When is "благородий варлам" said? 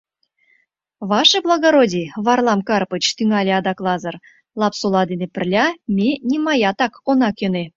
1.45-2.61